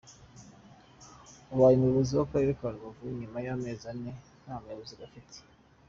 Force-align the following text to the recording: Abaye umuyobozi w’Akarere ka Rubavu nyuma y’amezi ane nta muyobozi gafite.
Abaye 1.53 1.75
umuyobozi 1.75 2.11
w’Akarere 2.13 2.51
ka 2.59 2.67
Rubavu 2.73 3.03
nyuma 3.19 3.37
y’amezi 3.45 3.83
ane 3.91 4.11
nta 4.43 4.55
muyobozi 4.61 4.95
gafite. 5.01 5.37